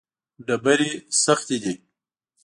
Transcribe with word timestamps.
ډبرې 0.45 0.91
سختې 1.23 1.57
دي. 1.63 1.73